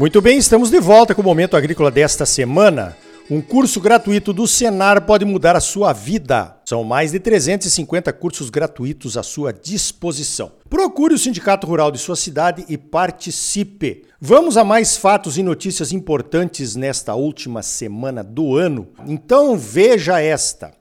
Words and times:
Muito 0.00 0.22
bem, 0.22 0.38
estamos 0.38 0.70
de 0.70 0.80
volta 0.80 1.14
com 1.14 1.20
o 1.20 1.24
Momento 1.24 1.58
Agrícola 1.58 1.90
desta 1.90 2.24
semana. 2.24 2.96
Um 3.30 3.42
curso 3.42 3.80
gratuito 3.80 4.32
do 4.32 4.46
Senar 4.46 5.02
pode 5.02 5.26
mudar 5.26 5.54
a 5.54 5.60
sua 5.60 5.92
vida. 5.92 6.56
São 6.64 6.82
mais 6.82 7.12
de 7.12 7.20
350 7.20 8.10
cursos 8.14 8.48
gratuitos 8.48 9.18
à 9.18 9.22
sua 9.22 9.52
disposição. 9.52 10.52
Procure 10.70 11.12
o 11.12 11.18
Sindicato 11.18 11.66
Rural 11.66 11.90
de 11.92 11.98
sua 11.98 12.16
cidade 12.16 12.64
e 12.66 12.78
participe. 12.78 14.06
Vamos 14.18 14.56
a 14.56 14.64
mais 14.64 14.96
fatos 14.96 15.36
e 15.36 15.42
notícias 15.42 15.92
importantes 15.92 16.74
nesta 16.74 17.14
última 17.14 17.62
semana 17.62 18.24
do 18.24 18.56
ano. 18.56 18.88
Então 19.06 19.54
veja 19.56 20.18
esta. 20.18 20.72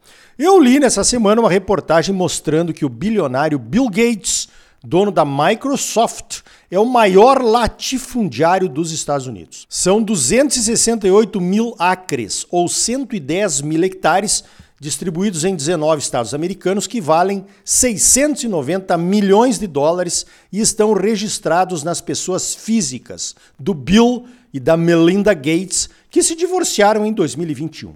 Eu 0.41 0.57
li 0.57 0.79
nessa 0.79 1.03
semana 1.03 1.41
uma 1.41 1.49
reportagem 1.49 2.15
mostrando 2.15 2.73
que 2.73 2.85
o 2.85 2.89
bilionário 2.89 3.59
Bill 3.59 3.89
Gates, 3.89 4.47
dono 4.81 5.11
da 5.11 5.25
Microsoft, 5.25 6.43
é 6.71 6.79
o 6.79 6.85
maior 6.85 7.43
latifundiário 7.43 8.69
dos 8.69 8.93
Estados 8.93 9.27
Unidos. 9.27 9.67
São 9.67 10.01
268 10.01 11.41
mil 11.41 11.75
acres, 11.77 12.45
ou 12.49 12.69
110 12.69 13.59
mil 13.59 13.83
hectares, 13.83 14.45
distribuídos 14.79 15.43
em 15.43 15.53
19 15.53 16.01
estados 16.01 16.33
americanos, 16.33 16.87
que 16.87 17.01
valem 17.01 17.45
690 17.65 18.97
milhões 18.97 19.59
de 19.59 19.67
dólares 19.67 20.25
e 20.53 20.61
estão 20.61 20.93
registrados 20.93 21.83
nas 21.83 21.99
pessoas 21.99 22.55
físicas 22.55 23.35
do 23.59 23.73
Bill 23.73 24.25
e 24.53 24.59
da 24.61 24.77
Melinda 24.77 25.33
Gates, 25.33 25.89
que 26.09 26.23
se 26.23 26.33
divorciaram 26.33 27.05
em 27.05 27.11
2021. 27.11 27.93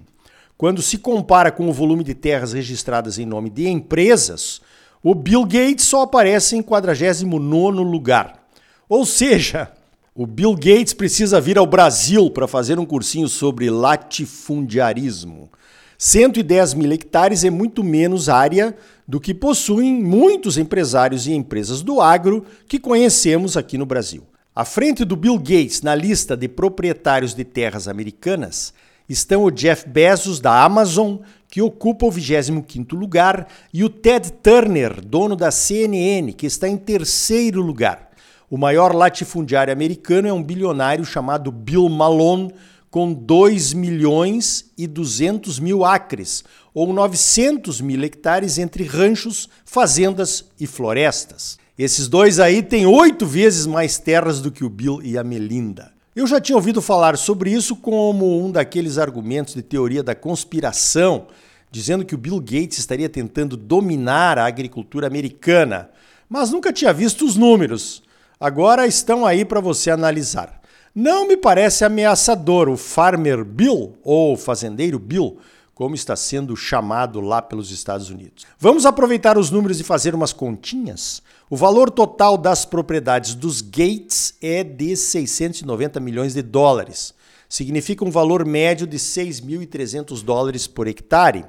Quando 0.56 0.80
se 0.80 0.98
compara 0.98 1.50
com 1.50 1.68
o 1.68 1.72
volume 1.72 2.04
de 2.04 2.14
terras 2.14 2.52
registradas 2.52 3.18
em 3.18 3.26
nome 3.26 3.50
de 3.50 3.68
empresas, 3.68 4.60
o 5.02 5.14
Bill 5.14 5.44
Gates 5.44 5.84
só 5.84 6.02
aparece 6.02 6.56
em 6.56 6.62
49º 6.62 7.82
lugar. 7.82 8.46
Ou 8.88 9.04
seja, 9.04 9.72
o 10.14 10.26
Bill 10.26 10.54
Gates 10.54 10.92
precisa 10.92 11.40
vir 11.40 11.58
ao 11.58 11.66
Brasil 11.66 12.30
para 12.30 12.46
fazer 12.46 12.78
um 12.78 12.86
cursinho 12.86 13.26
sobre 13.26 13.68
latifundiarismo. 13.68 15.50
110 15.98 16.74
mil 16.74 16.92
hectares 16.92 17.42
é 17.42 17.50
muito 17.50 17.82
menos 17.82 18.28
área 18.28 18.76
do 19.08 19.18
que 19.18 19.34
possuem 19.34 19.92
muitos 19.92 20.56
empresários 20.56 21.26
e 21.26 21.32
empresas 21.32 21.82
do 21.82 22.00
agro 22.00 22.44
que 22.68 22.78
conhecemos 22.78 23.56
aqui 23.56 23.76
no 23.76 23.86
Brasil. 23.86 24.22
À 24.54 24.64
frente 24.64 25.04
do 25.04 25.16
Bill 25.16 25.36
Gates 25.36 25.82
na 25.82 25.96
lista 25.96 26.36
de 26.36 26.46
proprietários 26.46 27.34
de 27.34 27.42
terras 27.42 27.88
americanas 27.88 28.72
estão 29.08 29.44
o 29.44 29.50
Jeff 29.50 29.88
Bezos 29.88 30.40
da 30.40 30.62
Amazon, 30.62 31.18
que 31.48 31.62
ocupa 31.62 32.06
o 32.06 32.10
25º 32.10 32.94
lugar, 32.94 33.46
e 33.72 33.84
o 33.84 33.88
Ted 33.88 34.32
Turner, 34.42 35.00
dono 35.00 35.36
da 35.36 35.50
CNN, 35.50 36.32
que 36.32 36.46
está 36.46 36.68
em 36.68 36.76
terceiro 36.76 37.62
lugar. 37.62 38.10
O 38.50 38.56
maior 38.56 38.94
latifundiário 38.94 39.72
americano 39.72 40.28
é 40.28 40.32
um 40.32 40.42
bilionário 40.42 41.04
chamado 41.04 41.50
Bill 41.50 41.88
Malone, 41.88 42.52
com 42.90 43.12
2 43.12 43.72
milhões 43.72 44.70
e 44.78 44.86
200 44.86 45.58
mil 45.58 45.84
acres, 45.84 46.44
ou 46.72 46.92
900 46.92 47.80
mil 47.80 48.02
hectares 48.04 48.58
entre 48.58 48.84
ranchos, 48.84 49.48
fazendas 49.64 50.44
e 50.60 50.66
florestas. 50.66 51.58
Esses 51.76 52.06
dois 52.06 52.38
aí 52.38 52.62
têm 52.62 52.86
oito 52.86 53.26
vezes 53.26 53.66
mais 53.66 53.98
terras 53.98 54.40
do 54.40 54.52
que 54.52 54.64
o 54.64 54.70
Bill 54.70 55.00
e 55.02 55.18
a 55.18 55.24
Melinda. 55.24 55.93
Eu 56.16 56.28
já 56.28 56.40
tinha 56.40 56.54
ouvido 56.54 56.80
falar 56.80 57.18
sobre 57.18 57.50
isso 57.50 57.74
como 57.74 58.40
um 58.40 58.48
daqueles 58.48 58.98
argumentos 58.98 59.52
de 59.52 59.62
teoria 59.62 60.00
da 60.00 60.14
conspiração, 60.14 61.26
dizendo 61.72 62.04
que 62.04 62.14
o 62.14 62.18
Bill 62.18 62.38
Gates 62.38 62.78
estaria 62.78 63.08
tentando 63.08 63.56
dominar 63.56 64.38
a 64.38 64.46
agricultura 64.46 65.08
americana, 65.08 65.90
mas 66.28 66.52
nunca 66.52 66.72
tinha 66.72 66.92
visto 66.92 67.24
os 67.24 67.34
números. 67.34 68.00
Agora 68.38 68.86
estão 68.86 69.26
aí 69.26 69.44
para 69.44 69.60
você 69.60 69.90
analisar. 69.90 70.60
Não 70.94 71.26
me 71.26 71.36
parece 71.36 71.84
ameaçador 71.84 72.68
o 72.68 72.76
Farmer 72.76 73.44
Bill, 73.44 73.98
ou 74.04 74.36
Fazendeiro 74.36 75.00
Bill, 75.00 75.38
como 75.74 75.94
está 75.94 76.14
sendo 76.14 76.56
chamado 76.56 77.20
lá 77.20 77.42
pelos 77.42 77.70
Estados 77.70 78.08
Unidos. 78.08 78.46
Vamos 78.58 78.86
aproveitar 78.86 79.36
os 79.36 79.50
números 79.50 79.80
e 79.80 79.84
fazer 79.84 80.14
umas 80.14 80.32
continhas? 80.32 81.20
O 81.50 81.56
valor 81.56 81.90
total 81.90 82.38
das 82.38 82.64
propriedades 82.64 83.34
dos 83.34 83.60
Gates 83.60 84.34
é 84.40 84.62
de 84.62 84.96
690 84.96 85.98
milhões 85.98 86.34
de 86.34 86.42
dólares. 86.42 87.12
Significa 87.48 88.04
um 88.04 88.10
valor 88.10 88.46
médio 88.46 88.86
de 88.86 88.98
6.300 88.98 90.22
dólares 90.22 90.66
por 90.66 90.86
hectare, 90.86 91.44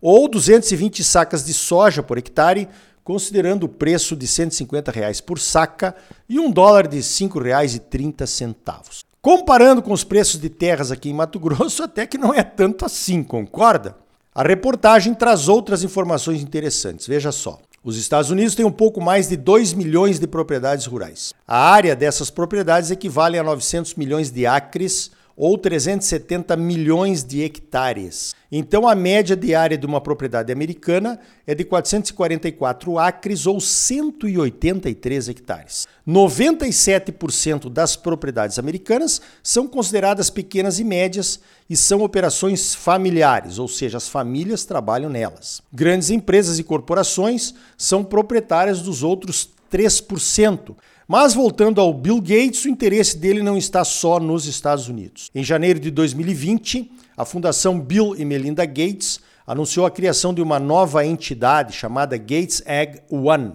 ou 0.00 0.28
220 0.28 1.02
sacas 1.02 1.44
de 1.44 1.54
soja 1.54 2.02
por 2.02 2.18
hectare, 2.18 2.68
considerando 3.02 3.64
o 3.64 3.68
preço 3.68 4.14
de 4.14 4.26
150 4.26 4.92
reais 4.92 5.20
por 5.20 5.38
saca 5.38 5.96
e 6.28 6.38
um 6.38 6.50
dólar 6.50 6.86
de 6.86 6.98
R$ 6.98 7.02
5,30. 7.02 9.07
Comparando 9.20 9.82
com 9.82 9.92
os 9.92 10.04
preços 10.04 10.40
de 10.40 10.48
terras 10.48 10.92
aqui 10.92 11.10
em 11.10 11.14
Mato 11.14 11.40
Grosso, 11.40 11.82
até 11.84 12.06
que 12.06 12.16
não 12.16 12.32
é 12.32 12.42
tanto 12.42 12.84
assim, 12.84 13.22
concorda? 13.22 13.96
A 14.34 14.42
reportagem 14.42 15.14
traz 15.14 15.48
outras 15.48 15.82
informações 15.82 16.40
interessantes. 16.40 17.06
Veja 17.06 17.32
só. 17.32 17.58
Os 17.82 17.96
Estados 17.96 18.30
Unidos 18.30 18.54
têm 18.54 18.64
um 18.64 18.72
pouco 18.72 19.00
mais 19.00 19.28
de 19.28 19.36
2 19.36 19.72
milhões 19.72 20.20
de 20.20 20.26
propriedades 20.26 20.86
rurais. 20.86 21.32
A 21.46 21.58
área 21.58 21.96
dessas 21.96 22.30
propriedades 22.30 22.90
equivale 22.90 23.38
a 23.38 23.42
900 23.42 23.94
milhões 23.94 24.30
de 24.30 24.46
acres 24.46 25.10
ou 25.38 25.56
370 25.56 26.56
milhões 26.56 27.22
de 27.22 27.42
hectares. 27.44 28.34
Então, 28.50 28.88
a 28.88 28.94
média 28.96 29.36
diária 29.36 29.78
de 29.78 29.86
uma 29.86 30.00
propriedade 30.00 30.52
americana 30.52 31.20
é 31.46 31.54
de 31.54 31.64
444 31.64 32.98
acres 32.98 33.46
ou 33.46 33.60
183 33.60 35.28
hectares. 35.28 35.86
97% 36.06 37.70
das 37.70 37.94
propriedades 37.94 38.58
americanas 38.58 39.22
são 39.40 39.68
consideradas 39.68 40.28
pequenas 40.28 40.80
e 40.80 40.84
médias 40.84 41.38
e 41.70 41.76
são 41.76 42.02
operações 42.02 42.74
familiares, 42.74 43.60
ou 43.60 43.68
seja, 43.68 43.98
as 43.98 44.08
famílias 44.08 44.64
trabalham 44.64 45.08
nelas. 45.08 45.62
Grandes 45.72 46.10
empresas 46.10 46.58
e 46.58 46.64
corporações 46.64 47.54
são 47.76 48.02
proprietárias 48.02 48.82
dos 48.82 49.04
outros 49.04 49.50
3%. 49.70 50.74
Mas 51.10 51.32
voltando 51.32 51.80
ao 51.80 51.94
Bill 51.94 52.20
Gates, 52.20 52.66
o 52.66 52.68
interesse 52.68 53.16
dele 53.16 53.42
não 53.42 53.56
está 53.56 53.82
só 53.82 54.20
nos 54.20 54.44
Estados 54.44 54.88
Unidos. 54.88 55.30
Em 55.34 55.42
janeiro 55.42 55.80
de 55.80 55.90
2020, 55.90 56.92
a 57.16 57.24
Fundação 57.24 57.80
Bill 57.80 58.14
e 58.14 58.26
Melinda 58.26 58.66
Gates 58.66 59.18
anunciou 59.46 59.86
a 59.86 59.90
criação 59.90 60.34
de 60.34 60.42
uma 60.42 60.58
nova 60.58 61.06
entidade 61.06 61.72
chamada 61.72 62.18
Gates 62.18 62.62
Egg 62.66 63.00
One, 63.10 63.54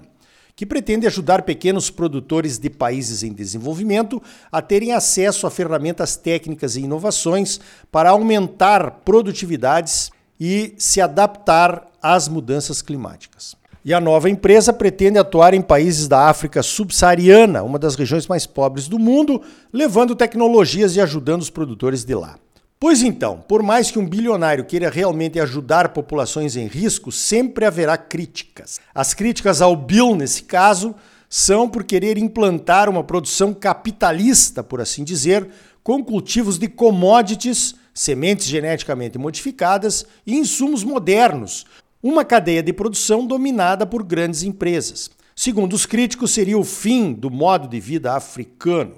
que 0.56 0.66
pretende 0.66 1.06
ajudar 1.06 1.44
pequenos 1.44 1.92
produtores 1.92 2.58
de 2.58 2.72
países 2.72 3.22
em 3.22 3.32
desenvolvimento 3.32 4.20
a 4.52 4.60
terem 4.60 4.92
acesso 4.92 5.46
a 5.46 5.52
ferramentas 5.52 6.16
técnicas 6.16 6.76
e 6.76 6.82
inovações 6.82 7.60
para 7.92 8.10
aumentar 8.10 9.02
produtividades 9.06 10.12
e 10.40 10.74
se 10.80 11.00
adaptar 11.00 11.86
às 12.02 12.28
mudanças 12.28 12.82
climáticas. 12.82 13.56
E 13.86 13.94
a 13.94 14.00
nova 14.00 14.30
empresa 14.30 14.72
pretende 14.72 15.20
atuar 15.20 15.54
em 15.54 15.62
países 15.62 16.08
da 16.08 16.30
África 16.30 16.64
subsaariana, 16.64 17.64
uma 17.64 17.78
das 17.78 17.96
regiões 17.96 18.28
mais 18.28 18.46
pobres 18.46 18.88
do 18.88 18.98
mundo, 18.98 19.42
levando 19.74 20.16
tecnologias 20.16 20.96
e 20.96 21.02
ajudando 21.02 21.42
os 21.42 21.50
produtores 21.50 22.06
de 22.06 22.16
lá. 22.16 22.38
Pois 22.80 23.02
então, 23.02 23.44
por 23.48 23.62
mais 23.62 23.92
que 23.92 24.00
um 24.00 24.08
bilionário 24.08 24.64
queira 24.64 24.90
realmente 24.90 25.40
ajudar 25.40 25.90
populações 25.90 26.56
em 26.56 26.68
risco, 26.68 27.12
sempre 27.12 27.66
haverá 27.66 27.98
críticas. 27.98 28.80
As 28.96 29.14
críticas 29.14 29.62
ao 29.62 29.76
Bill, 29.76 30.16
nesse 30.16 30.44
caso, 30.44 30.96
são 31.30 31.68
por 31.68 31.84
querer 31.84 32.18
implantar 32.18 32.90
uma 32.90 33.04
produção 33.04 33.54
capitalista, 33.54 34.64
por 34.64 34.80
assim 34.80 35.04
dizer, 35.04 35.50
com 35.84 36.04
cultivos 36.04 36.58
de 36.58 36.68
commodities, 36.68 37.76
sementes 37.94 38.48
geneticamente 38.48 39.18
modificadas 39.18 40.06
e 40.26 40.36
insumos 40.36 40.84
modernos, 40.84 41.66
uma 42.04 42.26
cadeia 42.26 42.62
de 42.62 42.74
produção 42.74 43.26
dominada 43.26 43.86
por 43.86 44.04
grandes 44.04 44.44
empresas. 44.44 45.10
Segundo 45.34 45.72
os 45.74 45.86
críticos, 45.86 46.32
seria 46.32 46.60
o 46.60 46.64
fim 46.66 47.14
do 47.14 47.32
modo 47.32 47.66
de 47.66 47.80
vida 47.80 48.14
africano. 48.14 48.98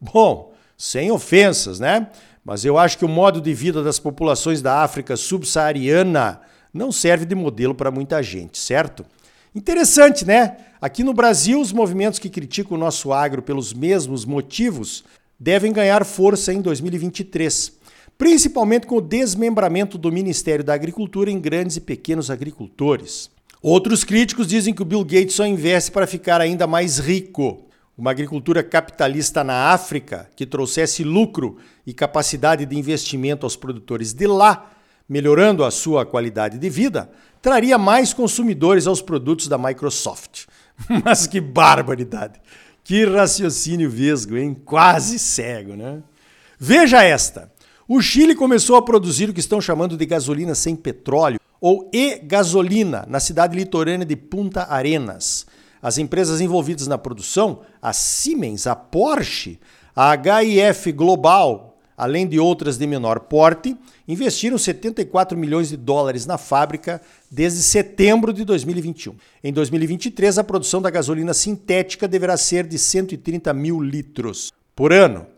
Bom, 0.00 0.54
sem 0.78 1.10
ofensas, 1.10 1.80
né? 1.80 2.08
Mas 2.44 2.64
eu 2.64 2.78
acho 2.78 2.98
que 2.98 3.04
o 3.04 3.08
modo 3.08 3.40
de 3.40 3.52
vida 3.52 3.82
das 3.82 3.98
populações 3.98 4.62
da 4.62 4.82
África 4.82 5.16
subsaariana 5.16 6.40
não 6.72 6.92
serve 6.92 7.26
de 7.26 7.34
modelo 7.34 7.74
para 7.74 7.90
muita 7.90 8.22
gente, 8.22 8.58
certo? 8.58 9.04
Interessante, 9.52 10.24
né? 10.24 10.56
Aqui 10.80 11.02
no 11.02 11.12
Brasil, 11.12 11.60
os 11.60 11.72
movimentos 11.72 12.20
que 12.20 12.30
criticam 12.30 12.76
o 12.76 12.80
nosso 12.80 13.12
agro 13.12 13.42
pelos 13.42 13.74
mesmos 13.74 14.24
motivos 14.24 15.02
devem 15.40 15.72
ganhar 15.72 16.04
força 16.04 16.52
em 16.52 16.60
2023 16.60 17.75
principalmente 18.18 18.86
com 18.86 18.96
o 18.96 19.00
desmembramento 19.00 19.98
do 19.98 20.12
Ministério 20.12 20.64
da 20.64 20.74
Agricultura 20.74 21.30
em 21.30 21.40
grandes 21.40 21.76
e 21.76 21.80
pequenos 21.80 22.30
agricultores. 22.30 23.30
Outros 23.62 24.04
críticos 24.04 24.46
dizem 24.46 24.72
que 24.72 24.82
o 24.82 24.86
Bill 24.86 25.04
Gates 25.04 25.34
só 25.34 25.46
investe 25.46 25.90
para 25.90 26.06
ficar 26.06 26.40
ainda 26.40 26.66
mais 26.66 26.98
rico. 26.98 27.66
Uma 27.96 28.10
agricultura 28.10 28.62
capitalista 28.62 29.42
na 29.42 29.72
África 29.72 30.28
que 30.36 30.44
trouxesse 30.44 31.02
lucro 31.02 31.56
e 31.86 31.94
capacidade 31.94 32.66
de 32.66 32.76
investimento 32.76 33.46
aos 33.46 33.56
produtores 33.56 34.12
de 34.12 34.26
lá 34.26 34.72
melhorando 35.08 35.64
a 35.64 35.70
sua 35.70 36.04
qualidade 36.04 36.58
de 36.58 36.68
vida, 36.68 37.10
traria 37.40 37.78
mais 37.78 38.12
consumidores 38.12 38.86
aos 38.86 39.00
produtos 39.00 39.48
da 39.48 39.56
Microsoft. 39.56 40.46
Mas 41.04 41.26
que 41.26 41.40
barbaridade! 41.40 42.40
Que 42.82 43.04
raciocínio 43.04 43.90
vesgo, 43.90 44.36
hein? 44.36 44.54
Quase 44.54 45.18
cego, 45.18 45.74
né? 45.74 46.02
Veja 46.58 47.02
esta. 47.02 47.50
O 47.88 48.00
Chile 48.00 48.34
começou 48.34 48.74
a 48.74 48.82
produzir 48.82 49.30
o 49.30 49.32
que 49.32 49.38
estão 49.38 49.60
chamando 49.60 49.96
de 49.96 50.04
gasolina 50.04 50.56
sem 50.56 50.74
petróleo, 50.74 51.38
ou 51.60 51.88
e-gasolina, 51.92 53.06
na 53.08 53.20
cidade 53.20 53.56
litorânea 53.56 54.04
de 54.04 54.16
Punta 54.16 54.64
Arenas. 54.64 55.46
As 55.80 55.96
empresas 55.96 56.40
envolvidas 56.40 56.88
na 56.88 56.98
produção, 56.98 57.60
a 57.80 57.92
Siemens, 57.92 58.66
a 58.66 58.74
Porsche, 58.74 59.60
a 59.94 60.16
HIF 60.42 60.90
Global, 60.90 61.78
além 61.96 62.26
de 62.26 62.40
outras 62.40 62.76
de 62.76 62.88
menor 62.88 63.20
porte, 63.20 63.76
investiram 64.08 64.58
74 64.58 65.38
milhões 65.38 65.68
de 65.68 65.76
dólares 65.76 66.26
na 66.26 66.36
fábrica 66.36 67.00
desde 67.30 67.62
setembro 67.62 68.32
de 68.32 68.44
2021. 68.44 69.14
Em 69.44 69.52
2023, 69.52 70.38
a 70.38 70.44
produção 70.44 70.82
da 70.82 70.90
gasolina 70.90 71.32
sintética 71.32 72.08
deverá 72.08 72.36
ser 72.36 72.66
de 72.66 72.80
130 72.80 73.54
mil 73.54 73.80
litros 73.80 74.52
por 74.74 74.92
ano. 74.92 75.35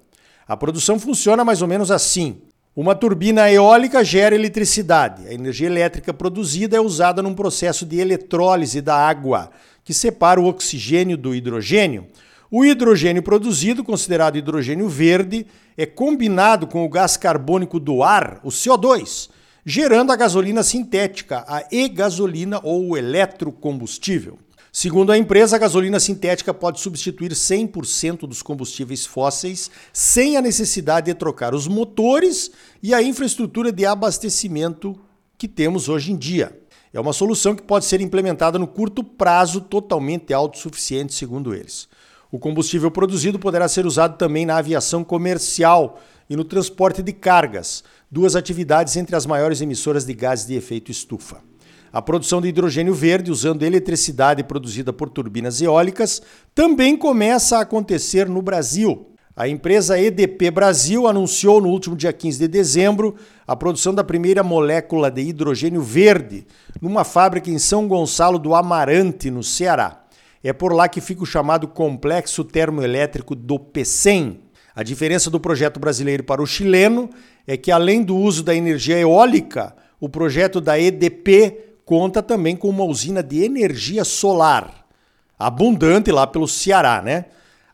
A 0.49 0.57
produção 0.57 0.99
funciona 0.99 1.45
mais 1.45 1.61
ou 1.61 1.69
menos 1.69 1.91
assim. 1.91 2.39
Uma 2.75 2.95
turbina 2.95 3.53
eólica 3.53 4.03
gera 4.03 4.35
eletricidade. 4.35 5.29
A 5.29 5.35
energia 5.35 5.67
elétrica 5.67 6.15
produzida 6.15 6.75
é 6.75 6.81
usada 6.81 7.23
num 7.23 7.35
processo 7.35 7.85
de 7.85 7.99
eletrólise 7.99 8.81
da 8.81 8.97
água, 8.97 9.51
que 9.85 9.93
separa 9.93 10.41
o 10.41 10.47
oxigênio 10.47 11.19
do 11.19 11.35
hidrogênio. 11.35 12.07
O 12.51 12.65
hidrogênio 12.65 13.23
produzido, 13.23 13.85
considerado 13.85 14.39
hidrogênio 14.39 14.89
verde, 14.89 15.47
é 15.77 15.85
combinado 15.85 16.67
com 16.67 16.83
o 16.83 16.89
gás 16.89 17.15
carbônico 17.19 17.79
do 17.79 18.03
ar, 18.03 18.41
o 18.43 18.49
CO2, 18.49 19.29
gerando 19.67 20.13
a 20.13 20.17
gasolina 20.17 20.63
sintética, 20.63 21.45
a 21.47 21.63
e-gasolina 21.71 22.59
ou 22.63 22.97
eletrocombustível. 22.97 24.39
Segundo 24.73 25.13
a 25.13 25.19
empresa, 25.19 25.57
a 25.57 25.59
gasolina 25.59 25.99
sintética 25.99 26.53
pode 26.53 26.81
substituir 26.81 27.33
100% 27.33 28.21
dos 28.21 28.43
combustíveis 28.43 29.07
fósseis 29.07 29.71
sem 29.93 30.37
a 30.37 30.43
necessidade 30.43 31.07
de 31.07 31.15
trocar 31.15 31.55
os 31.55 31.67
motores 31.67 32.51
e 32.83 32.93
a 32.93 33.03
infraestrutura 33.03 33.73
de 33.73 33.87
abastecimento 33.87 34.99
que 35.39 35.49
temos 35.49 35.89
hoje 35.89 36.13
em 36.13 36.17
dia. 36.17 36.59
É 36.93 37.01
uma 37.01 37.13
solução 37.13 37.55
que 37.55 37.63
pode 37.63 37.85
ser 37.85 38.01
implementada 38.01 38.59
no 38.59 38.67
curto 38.67 39.03
prazo, 39.03 39.61
totalmente 39.61 40.33
autossuficiente, 40.33 41.15
segundo 41.15 41.55
eles. 41.55 41.89
O 42.31 42.39
combustível 42.39 42.91
produzido 42.91 43.39
poderá 43.39 43.69
ser 43.69 43.87
usado 43.87 44.19
também 44.19 44.45
na 44.45 44.59
aviação 44.59 45.03
comercial 45.03 46.01
e 46.29 46.37
no 46.37 46.45
transporte 46.45 47.03
de 47.03 47.13
cargas, 47.13 47.83
duas 48.11 48.37
atividades 48.37 48.97
entre 48.97 49.17
as 49.17 49.25
maiores 49.25 49.63
emissoras 49.63 50.05
de 50.05 50.13
gases 50.13 50.47
de 50.47 50.55
efeito 50.55 50.91
estufa. 50.91 51.48
A 51.93 52.03
produção 52.03 52.41
de 52.41 52.49
hidrogênio 52.49 52.93
verde 52.93 53.31
usando 53.31 53.63
eletricidade 53.63 54.45
produzida 54.45 54.93
por 54.93 55.09
turbinas 55.09 55.61
eólicas 55.63 56.21
também 56.55 56.97
começa 56.97 57.59
a 57.59 57.63
acontecer 57.63 58.29
no 58.29 58.43
Brasil. 58.43 59.09
A 59.35 59.49
empresa 59.49 59.99
EDP 59.99 60.51
Brasil 60.51 61.07
anunciou 61.07 61.61
no 61.61 61.69
último 61.69 61.95
dia 61.97 62.13
15 62.13 62.41
de 62.41 62.49
dezembro 62.49 63.15
a 63.47 63.55
produção 63.55 63.95
da 63.95 64.03
primeira 64.03 64.43
molécula 64.43 65.11
de 65.11 65.23
hidrogênio 65.23 65.81
verde 65.81 66.45
numa 66.83 67.05
fábrica 67.05 67.49
em 67.49 67.59
São 67.59 67.87
Gonçalo 67.87 68.39
do 68.39 68.55
Amarante, 68.55 69.31
no 69.31 69.43
Ceará. 69.43 70.05
É 70.43 70.53
por 70.53 70.73
lá 70.73 70.89
que 70.89 71.01
fica 71.01 71.23
o 71.23 71.27
chamado 71.27 71.69
Complexo 71.69 72.45
Termoelétrico 72.45 73.35
do 73.35 73.59
PECEM. 73.59 74.41
A 74.75 74.83
diferença 74.83 75.31
do 75.31 75.41
projeto 75.41 75.81
brasileiro 75.81 76.25
para 76.25 76.43
o 76.43 76.47
chileno 76.47 77.09
é 77.47 77.57
que, 77.57 77.71
além 77.71 78.03
do 78.03 78.17
uso 78.17 78.43
da 78.43 78.55
energia 78.55 78.99
eólica, 78.99 79.75
o 80.01 80.09
projeto 80.09 80.61
da 80.61 80.79
EDP 80.79 81.68
conta 81.89 82.23
também 82.23 82.55
com 82.55 82.69
uma 82.69 82.85
usina 82.85 83.23
de 83.23 83.43
energia 83.43 84.05
solar, 84.05 84.87
abundante 85.39 86.13
lá 86.13 86.27
pelo 86.27 86.47
Ceará, 86.47 87.01
né? 87.01 87.25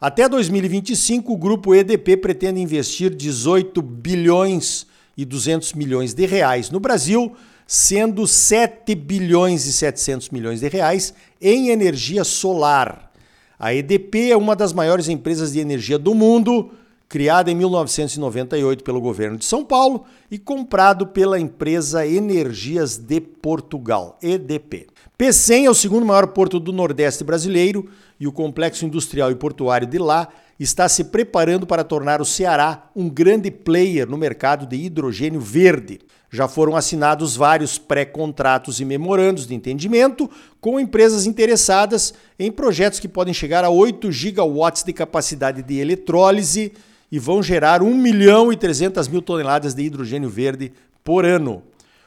Até 0.01 0.29
2025, 0.29 1.33
o 1.33 1.37
grupo 1.37 1.75
EDP 1.75 2.19
pretende 2.19 2.61
investir 2.61 3.13
18 3.13 3.83
bilhões 3.83 4.87
e 5.17 5.25
200 5.25 5.73
milhões 5.73 6.15
de 6.15 6.27
reais 6.27 6.71
no 6.71 6.79
Brasil 6.79 7.35
sendo 7.67 8.25
7 8.25 8.95
bilhões 8.95 9.67
e 9.67 9.73
700 9.73 10.31
milhões 10.31 10.61
de 10.61 10.69
reais 10.69 11.13
em 11.43 11.71
energia 11.71 12.23
solar. 12.23 13.11
A 13.59 13.75
EDP 13.75 14.31
é 14.31 14.37
uma 14.37 14.55
das 14.55 14.73
maiores 14.73 15.09
empresas 15.09 15.55
de 15.55 15.59
energia 15.59 15.99
do 15.99 16.15
mundo, 16.15 16.71
criada 17.09 17.51
em 17.51 17.55
1998 17.55 18.83
pelo 18.83 19.01
governo 19.01 19.37
de 19.37 19.45
São 19.45 19.65
Paulo 19.65 20.05
e 20.31 20.39
comprado 20.39 21.07
pela 21.07 21.39
empresa 21.39 22.07
Energias 22.07 22.97
de 22.97 23.21
Portugal, 23.21 24.19
EDP. 24.23 24.87
Pecém 25.17 25.67
é 25.67 25.71
o 25.71 25.75
segundo 25.75 26.05
maior 26.05 26.29
porto 26.29 26.59
do 26.59 26.73
Nordeste 26.73 27.23
brasileiro 27.23 27.89
e 28.19 28.27
o 28.27 28.33
complexo 28.33 28.85
industrial 28.85 29.31
e 29.31 29.37
portuário 29.37 29.87
de 29.87 29.99
lá 29.99 30.29
está 30.59 30.89
se 30.89 31.05
preparando 31.05 31.67
para 31.67 31.85
tornar 31.85 32.21
o 32.21 32.25
Ceará 32.25 32.91
um 32.95 33.09
grande 33.09 33.51
player 33.51 34.09
no 34.09 34.17
mercado 34.17 34.67
de 34.67 34.77
hidrogênio 34.77 35.41
verde. 35.41 36.01
Já 36.31 36.49
foram 36.49 36.75
assinados 36.75 37.37
vários 37.37 37.79
pré-contratos 37.79 38.81
e 38.81 38.85
memorandos 38.85 39.47
de 39.47 39.55
entendimento 39.55 40.29
com 40.61 40.81
empresas 40.81 41.27
interessadas 41.27 42.13
em 42.39 42.51
projetos 42.51 42.99
que 42.99 43.07
podem 43.07 43.33
chegar 43.33 43.65
a 43.65 43.71
8 43.71 44.11
gigawatts 44.11 44.83
de 44.83 44.93
capacidade 44.93 45.63
de 45.63 45.79
eletrólise 45.79 46.73
e 47.11 47.19
vão 47.19 47.43
gerar 47.43 47.83
1 47.83 47.95
milhão 47.95 48.53
e 48.53 48.57
300 48.57 49.09
mil 49.09 49.23
toneladas 49.23 49.75
de 49.75 49.83
hidrogênio 49.83 50.29
verde 50.29 50.73
por 51.03 51.25
ano. 51.25 51.63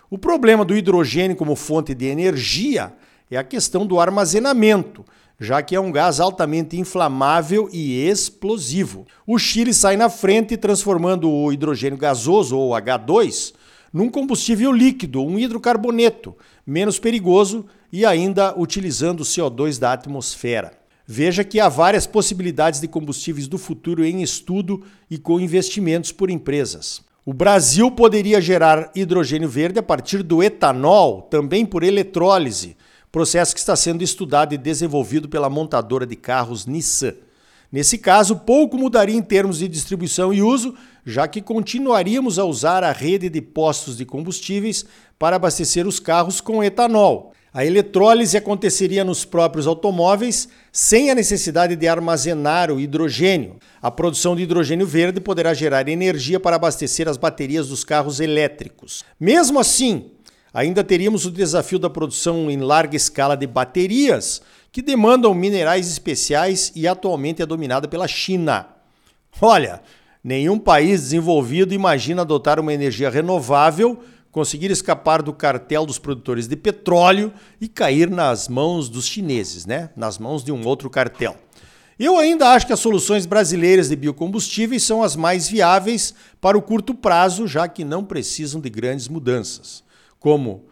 O 0.10 0.18
problema 0.18 0.64
do 0.64 0.76
hidrogênio 0.76 1.36
como 1.36 1.56
fonte 1.56 1.94
de 1.94 2.06
energia 2.06 2.94
é 3.30 3.38
a 3.38 3.44
questão 3.44 3.86
do 3.86 4.00
armazenamento, 4.00 5.06
já 5.40 5.62
que 5.62 5.76
é 5.76 5.80
um 5.80 5.92
gás 5.92 6.20
altamente 6.20 6.80
inflamável 6.80 7.70
e 7.72 8.08
explosivo. 8.08 9.06
O 9.26 9.38
Chile 9.38 9.74
sai 9.74 9.98
na 9.98 10.10
frente 10.10 10.58
transformando 10.58 11.30
o 11.30 11.52
hidrogênio 11.52 11.98
gasoso, 11.98 12.58
ou 12.58 12.72
H2, 12.72 13.54
num 13.92 14.10
combustível 14.10 14.72
líquido, 14.72 15.22
um 15.22 15.38
hidrocarboneto, 15.38 16.36
menos 16.66 17.00
perigoso 17.00 17.66
e 17.92 18.06
ainda 18.06 18.54
utilizando 18.58 19.22
o 19.22 19.26
CO2 19.26 19.80
da 19.80 19.94
atmosfera. 19.94 20.72
Veja 21.10 21.42
que 21.46 21.58
há 21.62 21.70
várias 21.70 22.06
possibilidades 22.06 22.82
de 22.82 22.88
combustíveis 22.88 23.48
do 23.48 23.58
futuro 23.58 24.04
em 24.04 24.22
estudo 24.22 24.84
e 25.10 25.18
com 25.18 25.40
investimentos 25.40 26.12
por 26.12 26.30
empresas. 26.30 27.02
O 27.26 27.34
Brasil 27.34 27.90
poderia 27.90 28.42
gerar 28.42 28.92
hidrogênio 28.94 29.48
verde 29.48 29.80
a 29.80 29.84
partir 29.84 30.22
do 30.22 30.44
etanol, 30.44 31.22
também 31.22 31.66
por 31.66 31.82
eletrólise, 31.82 32.76
processo 33.10 33.54
que 33.54 33.60
está 33.60 33.74
sendo 33.74 34.04
estudado 34.04 34.54
e 34.54 34.58
desenvolvido 34.58 35.30
pela 35.30 35.50
montadora 35.50 36.06
de 36.06 36.18
carros 36.18 36.66
Nissan. 36.66 37.14
Nesse 37.72 37.98
caso, 37.98 38.36
pouco 38.36 38.78
mudaria 38.78 39.16
em 39.16 39.22
termos 39.22 39.60
de 39.60 39.68
distribuição 39.70 40.34
e 40.34 40.42
uso, 40.42 40.76
já 41.06 41.26
que 41.26 41.42
continuaríamos 41.42 42.38
a 42.38 42.44
usar 42.44 42.84
a 42.84 42.92
rede 42.92 43.30
de 43.30 43.42
postos 43.42 43.96
de 43.96 44.06
combustíveis 44.06 44.86
para 45.18 45.38
abastecer 45.38 45.88
os 45.88 46.02
carros 46.02 46.42
com 46.42 46.62
etanol. 46.62 47.34
A 47.58 47.66
eletrólise 47.66 48.38
aconteceria 48.38 49.04
nos 49.04 49.26
próprios 49.26 49.66
automóveis 49.66 50.48
sem 50.72 51.10
a 51.10 51.16
necessidade 51.16 51.76
de 51.76 51.88
armazenar 51.88 52.72
o 52.72 52.80
hidrogênio. 52.80 53.56
A 53.82 53.90
produção 53.90 54.36
de 54.36 54.44
hidrogênio 54.44 54.86
verde 54.86 55.20
poderá 55.20 55.56
gerar 55.56 55.90
energia 55.90 56.40
para 56.40 56.56
abastecer 56.56 57.08
as 57.08 57.18
baterias 57.18 57.70
dos 57.70 57.84
carros 57.84 58.20
elétricos. 58.20 59.04
Mesmo 59.20 59.60
assim, 59.60 60.12
ainda 60.54 60.84
teríamos 60.84 61.26
o 61.26 61.32
desafio 61.32 61.80
da 61.80 61.90
produção 61.90 62.52
em 62.52 62.58
larga 62.58 62.96
escala 62.96 63.36
de 63.36 63.48
baterias, 63.48 64.40
que 64.72 64.84
demandam 64.84 65.34
minerais 65.34 65.90
especiais 65.90 66.72
e 66.76 66.88
atualmente 66.88 67.42
é 67.42 67.46
dominada 67.48 67.88
pela 67.88 68.08
China. 68.08 68.68
Olha, 69.42 69.82
nenhum 70.24 70.60
país 70.60 71.02
desenvolvido 71.02 71.74
imagina 71.74 72.22
adotar 72.22 72.60
uma 72.60 72.72
energia 72.72 73.10
renovável, 73.10 74.00
conseguir 74.32 74.72
escapar 74.72 75.22
do 75.22 75.34
cartel 75.34 75.86
dos 75.86 76.00
produtores 76.00 76.48
de 76.48 76.56
petróleo 76.56 77.34
e 77.60 77.68
cair 77.68 78.10
nas 78.10 78.48
mãos 78.48 78.90
dos 78.90 79.06
chineses, 79.06 79.66
né? 79.66 79.90
Nas 79.96 80.18
mãos 80.18 80.44
de 80.44 80.52
um 80.52 80.66
outro 80.66 80.90
cartel. 80.90 81.36
Eu 82.00 82.18
ainda 82.18 82.50
acho 82.50 82.68
que 82.68 82.74
as 82.74 82.80
soluções 82.80 83.26
brasileiras 83.26 83.90
de 83.90 83.96
biocombustíveis 83.96 84.84
são 84.84 85.02
as 85.02 85.16
mais 85.16 85.50
viáveis 85.50 86.14
para 86.40 86.56
o 86.56 86.62
curto 86.62 86.94
prazo, 86.94 87.48
já 87.48 87.68
que 87.68 87.84
não 87.84 88.04
precisam 88.04 88.62
de 88.62 88.70
grandes 88.70 89.08
mudanças, 89.08 89.84
como 90.20 90.66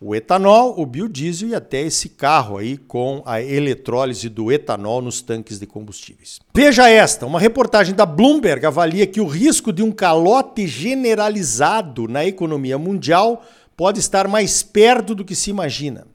o 0.00 0.14
etanol, 0.14 0.80
o 0.80 0.86
biodiesel 0.86 1.50
e 1.50 1.54
até 1.54 1.82
esse 1.82 2.08
carro 2.08 2.56
aí 2.56 2.78
com 2.78 3.22
a 3.26 3.42
eletrólise 3.42 4.30
do 4.30 4.50
etanol 4.50 5.02
nos 5.02 5.20
tanques 5.20 5.58
de 5.58 5.66
combustíveis. 5.66 6.40
Veja 6.54 6.88
esta, 6.88 7.26
uma 7.26 7.38
reportagem 7.38 7.94
da 7.94 8.06
Bloomberg 8.06 8.64
avalia 8.64 9.06
que 9.06 9.20
o 9.20 9.26
risco 9.26 9.70
de 9.70 9.82
um 9.82 9.92
calote 9.92 10.66
generalizado 10.66 12.08
na 12.08 12.24
economia 12.24 12.78
mundial 12.78 13.44
pode 13.76 14.00
estar 14.00 14.26
mais 14.26 14.62
perto 14.62 15.14
do 15.14 15.24
que 15.24 15.34
se 15.34 15.50
imagina. 15.50 16.06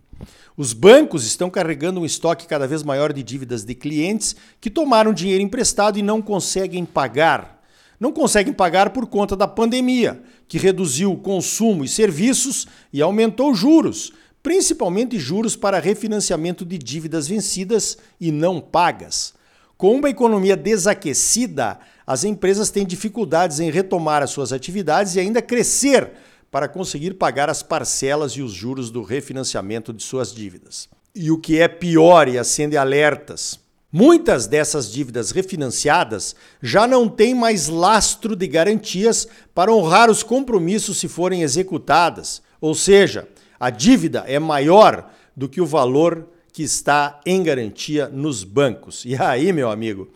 Os 0.58 0.72
bancos 0.72 1.26
estão 1.26 1.50
carregando 1.50 2.00
um 2.00 2.06
estoque 2.06 2.48
cada 2.48 2.66
vez 2.66 2.82
maior 2.82 3.12
de 3.12 3.22
dívidas 3.22 3.66
de 3.66 3.76
clientes 3.76 4.36
que 4.60 4.70
tomaram 4.70 5.14
dinheiro 5.14 5.44
emprestado 5.44 6.00
e 6.00 6.02
não 6.02 6.22
conseguem 6.22 6.86
pagar. 6.86 7.55
Não 8.00 8.12
conseguem 8.12 8.54
pagar 8.54 8.90
por 8.92 9.08
conta 9.08 9.36
da 9.36 9.48
pandemia, 9.48 10.22
que 10.48 10.58
reduziu 10.58 11.12
o 11.12 11.18
consumo 11.18 11.84
e 11.84 11.88
serviços 11.88 12.68
e 12.92 13.02
aumentou 13.02 13.54
juros, 13.54 14.12
principalmente 14.44 15.18
juros 15.18 15.56
para 15.56 15.80
refinanciamento 15.80 16.66
de 16.66 16.78
dívidas 16.78 17.28
vencidas 17.28 17.98
e 18.20 18.32
não 18.32 18.62
pagas. 18.62 19.34
Com 19.78 19.96
uma 19.96 20.10
economia 20.10 20.56
desaquecida, 20.56 21.80
as 22.06 22.24
empresas 22.24 22.70
têm 22.70 22.86
dificuldades 22.86 23.60
em 23.60 23.72
retomar 23.72 24.22
as 24.22 24.30
suas 24.30 24.54
atividades 24.54 25.16
e 25.16 25.20
ainda 25.20 25.42
crescer 25.42 26.12
para 26.52 26.70
conseguir 26.70 27.16
pagar 27.16 27.50
as 27.50 27.64
parcelas 27.64 28.34
e 28.34 28.42
os 28.42 28.54
juros 28.54 28.90
do 28.90 29.02
refinanciamento 29.02 29.92
de 29.92 30.04
suas 30.04 30.34
dívidas. 30.34 30.88
E 31.14 31.32
o 31.32 31.38
que 31.38 31.60
é 31.60 31.68
pior 31.68 32.28
e 32.28 32.38
acende 32.38 32.78
alertas, 32.78 33.60
Muitas 33.98 34.46
dessas 34.46 34.92
dívidas 34.92 35.32
refinanciadas 35.32 36.36
já 36.62 36.86
não 36.86 37.08
têm 37.08 37.34
mais 37.34 37.70
lastro 37.70 38.36
de 38.36 38.46
garantias 38.46 39.26
para 39.54 39.74
honrar 39.74 40.12
os 40.12 40.22
compromissos 40.22 40.98
se 40.98 41.08
forem 41.08 41.44
executadas, 41.44 42.42
ou 42.60 42.76
seja, 42.76 43.26
a 43.58 43.70
dívida 43.70 44.26
é 44.28 44.38
maior 44.38 45.10
do 45.34 45.48
que 45.48 45.62
o 45.62 45.66
valor 45.66 46.28
que 46.52 46.62
está 46.62 47.22
em 47.26 47.42
garantia 47.42 48.10
nos 48.10 48.44
bancos. 48.44 49.06
E 49.06 49.16
aí, 49.16 49.54
meu 49.54 49.72
amigo, 49.72 50.10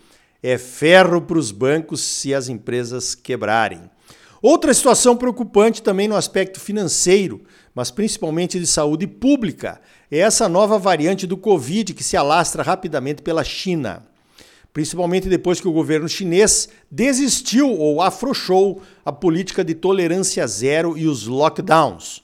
é 0.43 0.57
ferro 0.57 1.21
para 1.21 1.39
os 1.39 1.49
bancos 1.49 2.01
se 2.01 2.33
as 2.33 2.49
empresas 2.49 3.15
quebrarem. 3.15 3.89
Outra 4.41 4.73
situação 4.73 5.17
preocupante 5.17 5.83
também 5.83 6.07
no 6.07 6.15
aspecto 6.15 6.61
financeiro, 6.61 7.41
mas 7.75 7.91
principalmente 7.91 8.57
de 8.57 8.65
saúde 8.65 9.05
pública, 9.05 9.81
é 10.09 10.19
essa 10.19 10.47
nova 10.47 10.79
variante 10.79 11.27
do 11.27 11.35
Covid 11.35 11.93
que 11.93 12.03
se 12.03 12.15
alastra 12.15 12.63
rapidamente 12.63 13.21
pela 13.21 13.43
China. 13.43 14.05
Principalmente 14.71 15.27
depois 15.27 15.59
que 15.59 15.67
o 15.67 15.73
governo 15.73 16.07
chinês 16.07 16.69
desistiu 16.89 17.69
ou 17.69 18.01
afrouxou 18.01 18.81
a 19.03 19.11
política 19.11 19.63
de 19.63 19.73
tolerância 19.73 20.47
zero 20.47 20.97
e 20.97 21.05
os 21.05 21.27
lockdowns. 21.27 22.23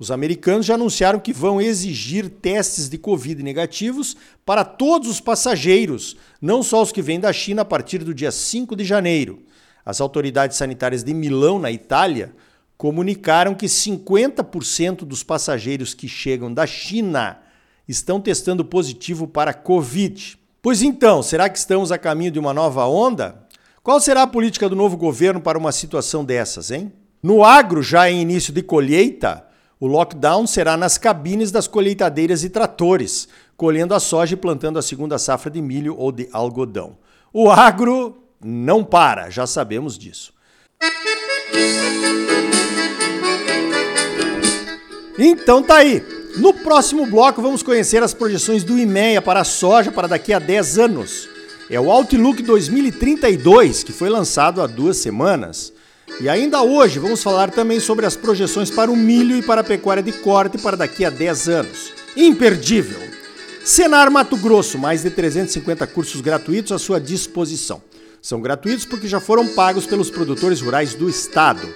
Os 0.00 0.10
americanos 0.10 0.66
já 0.66 0.74
anunciaram 0.74 1.20
que 1.20 1.32
vão 1.32 1.60
exigir 1.60 2.28
testes 2.28 2.88
de 2.88 2.98
Covid 2.98 3.40
negativos 3.40 4.16
para 4.44 4.64
todos 4.64 5.08
os 5.08 5.20
passageiros, 5.20 6.16
não 6.40 6.60
só 6.60 6.82
os 6.82 6.90
que 6.90 7.00
vêm 7.00 7.20
da 7.20 7.32
China 7.32 7.62
a 7.62 7.64
partir 7.64 7.98
do 7.98 8.12
dia 8.12 8.32
5 8.32 8.74
de 8.74 8.84
janeiro. 8.84 9.44
As 9.84 10.00
autoridades 10.00 10.56
sanitárias 10.56 11.02
de 11.02 11.12
Milão, 11.12 11.58
na 11.58 11.70
Itália, 11.70 12.34
comunicaram 12.76 13.54
que 13.54 13.66
50% 13.66 15.04
dos 15.04 15.22
passageiros 15.22 15.94
que 15.94 16.08
chegam 16.08 16.52
da 16.52 16.66
China 16.66 17.38
estão 17.88 18.20
testando 18.20 18.64
positivo 18.64 19.26
para 19.26 19.54
Covid. 19.54 20.38
Pois 20.60 20.82
então, 20.82 21.22
será 21.22 21.48
que 21.48 21.58
estamos 21.58 21.90
a 21.90 21.98
caminho 21.98 22.30
de 22.30 22.38
uma 22.38 22.54
nova 22.54 22.86
onda? 22.86 23.46
Qual 23.82 24.00
será 24.00 24.22
a 24.22 24.26
política 24.26 24.68
do 24.68 24.76
novo 24.76 24.96
governo 24.96 25.40
para 25.40 25.58
uma 25.58 25.72
situação 25.72 26.24
dessas, 26.24 26.70
hein? 26.70 26.92
No 27.22 27.44
agro, 27.44 27.82
já 27.82 28.08
em 28.10 28.20
início 28.20 28.52
de 28.52 28.62
colheita, 28.62 29.44
o 29.78 29.86
lockdown 29.88 30.46
será 30.46 30.76
nas 30.76 30.96
cabines 30.96 31.50
das 31.50 31.66
colheitadeiras 31.66 32.44
e 32.44 32.50
tratores, 32.50 33.28
colhendo 33.56 33.94
a 33.94 34.00
soja 34.00 34.34
e 34.34 34.36
plantando 34.36 34.78
a 34.78 34.82
segunda 34.82 35.18
safra 35.18 35.50
de 35.50 35.60
milho 35.60 35.96
ou 35.96 36.12
de 36.12 36.28
algodão. 36.32 36.96
O 37.32 37.50
agro 37.50 38.21
não 38.44 38.84
para, 38.84 39.30
já 39.30 39.46
sabemos 39.46 39.98
disso. 39.98 40.32
Então 45.18 45.62
tá 45.62 45.76
aí. 45.76 46.02
No 46.36 46.54
próximo 46.54 47.06
bloco 47.06 47.42
vamos 47.42 47.62
conhecer 47.62 48.02
as 48.02 48.14
projeções 48.14 48.64
do 48.64 48.78
IMEA 48.78 49.20
para 49.20 49.40
a 49.40 49.44
soja 49.44 49.92
para 49.92 50.08
daqui 50.08 50.32
a 50.32 50.38
10 50.38 50.78
anos. 50.78 51.28
É 51.68 51.78
o 51.78 51.90
Outlook 51.90 52.42
2032, 52.42 53.82
que 53.84 53.92
foi 53.92 54.08
lançado 54.08 54.62
há 54.62 54.66
duas 54.66 54.96
semanas. 54.96 55.72
E 56.20 56.28
ainda 56.28 56.62
hoje 56.62 56.98
vamos 56.98 57.22
falar 57.22 57.50
também 57.50 57.80
sobre 57.80 58.06
as 58.06 58.16
projeções 58.16 58.70
para 58.70 58.90
o 58.90 58.96
milho 58.96 59.36
e 59.36 59.42
para 59.42 59.60
a 59.60 59.64
pecuária 59.64 60.02
de 60.02 60.12
corte 60.12 60.58
para 60.58 60.76
daqui 60.76 61.04
a 61.04 61.10
10 61.10 61.48
anos. 61.48 61.92
Imperdível! 62.16 63.00
Senar 63.64 64.10
Mato 64.10 64.36
Grosso, 64.36 64.78
mais 64.78 65.02
de 65.02 65.10
350 65.10 65.86
cursos 65.86 66.20
gratuitos 66.20 66.72
à 66.72 66.78
sua 66.78 67.00
disposição. 67.00 67.80
São 68.22 68.40
gratuitos 68.40 68.84
porque 68.84 69.08
já 69.08 69.18
foram 69.18 69.48
pagos 69.48 69.84
pelos 69.84 70.08
produtores 70.08 70.60
rurais 70.60 70.94
do 70.94 71.10
estado. 71.10 71.68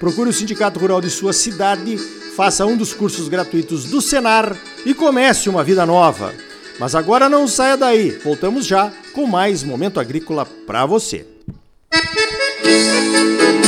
Procure 0.00 0.30
o 0.30 0.32
Sindicato 0.32 0.80
Rural 0.80 1.00
de 1.00 1.08
sua 1.08 1.32
cidade, 1.32 1.96
faça 2.36 2.66
um 2.66 2.76
dos 2.76 2.92
cursos 2.92 3.28
gratuitos 3.28 3.84
do 3.84 4.02
Senar 4.02 4.56
e 4.84 4.92
comece 4.92 5.48
uma 5.48 5.62
vida 5.62 5.86
nova. 5.86 6.34
Mas 6.80 6.96
agora 6.96 7.28
não 7.28 7.46
saia 7.46 7.76
daí, 7.76 8.10
voltamos 8.24 8.66
já 8.66 8.92
com 9.12 9.26
mais 9.26 9.62
Momento 9.62 10.00
Agrícola 10.00 10.44
para 10.44 10.84
você. 10.84 11.24
Música 12.64 13.61